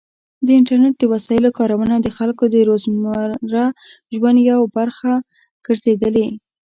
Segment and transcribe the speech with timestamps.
[0.45, 3.65] د انټرنیټ د وسایلو کارونه د خلکو د روزمره
[4.15, 5.11] ژوند یو مهم برخه
[5.65, 6.27] ګرځېدلې.